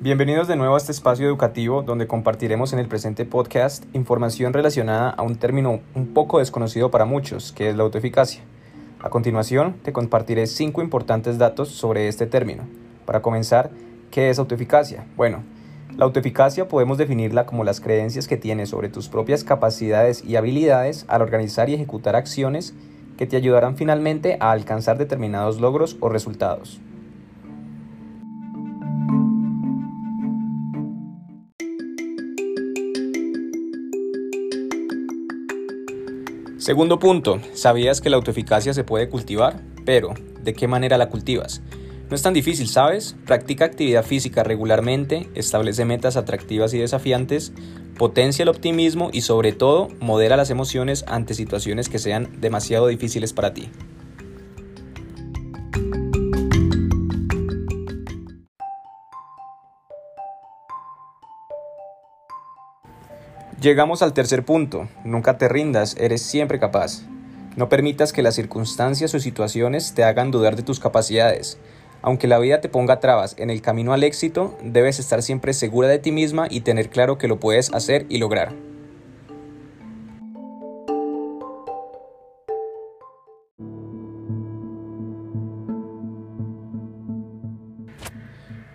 [0.00, 5.10] Bienvenidos de nuevo a este espacio educativo donde compartiremos en el presente podcast información relacionada
[5.10, 8.42] a un término un poco desconocido para muchos, que es la autoeficacia.
[9.00, 12.62] A continuación, te compartiré cinco importantes datos sobre este término.
[13.06, 13.70] Para comenzar,
[14.12, 15.04] ¿qué es autoeficacia?
[15.16, 15.42] Bueno,
[15.96, 21.06] la autoeficacia podemos definirla como las creencias que tienes sobre tus propias capacidades y habilidades
[21.08, 22.72] al organizar y ejecutar acciones
[23.18, 26.80] que te ayudarán finalmente a alcanzar determinados logros o resultados.
[36.56, 39.62] Segundo punto, ¿sabías que la autoeficacia se puede cultivar?
[39.84, 41.62] Pero, ¿de qué manera la cultivas?
[42.08, 43.16] No es tan difícil, ¿sabes?
[43.26, 47.52] Practica actividad física regularmente, establece metas atractivas y desafiantes,
[47.98, 53.34] potencia el optimismo y sobre todo modera las emociones ante situaciones que sean demasiado difíciles
[53.34, 53.70] para ti.
[63.60, 64.88] Llegamos al tercer punto.
[65.04, 67.02] Nunca te rindas, eres siempre capaz.
[67.56, 71.58] No permitas que las circunstancias o situaciones te hagan dudar de tus capacidades.
[72.02, 75.88] Aunque la vida te ponga trabas en el camino al éxito, debes estar siempre segura
[75.88, 78.54] de ti misma y tener claro que lo puedes hacer y lograr.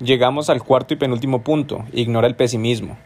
[0.00, 2.98] Llegamos al cuarto y penúltimo punto, ignora el pesimismo.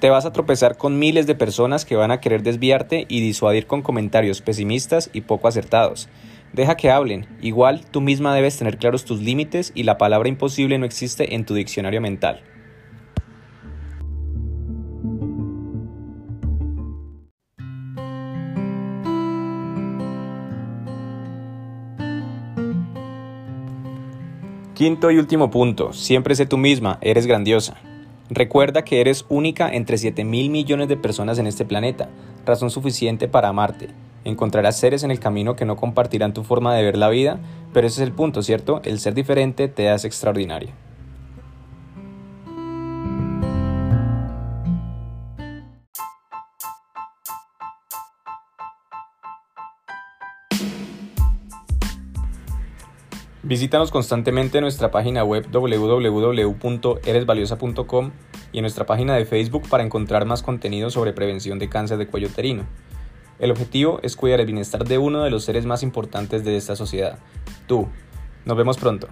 [0.00, 3.66] Te vas a tropezar con miles de personas que van a querer desviarte y disuadir
[3.66, 6.08] con comentarios pesimistas y poco acertados.
[6.52, 10.78] Deja que hablen, igual tú misma debes tener claros tus límites y la palabra imposible
[10.78, 12.42] no existe en tu diccionario mental.
[24.76, 27.78] Quinto y último punto, siempre sé tú misma, eres grandiosa.
[28.28, 32.10] Recuerda que eres única entre 7 mil millones de personas en este planeta,
[32.44, 33.88] razón suficiente para amarte.
[34.26, 37.38] Encontrarás seres en el camino que no compartirán tu forma de ver la vida,
[37.72, 38.80] pero ese es el punto, ¿cierto?
[38.82, 40.74] El ser diferente te hace extraordinaria.
[53.44, 58.10] Visítanos constantemente en nuestra página web www.eresvaliosa.com
[58.50, 62.08] y en nuestra página de Facebook para encontrar más contenido sobre prevención de cáncer de
[62.08, 62.66] cuello uterino.
[63.38, 66.76] El objetivo es cuidar el bienestar de uno de los seres más importantes de esta
[66.76, 67.18] sociedad,
[67.66, 67.88] tú.
[68.44, 69.08] Nos vemos pronto.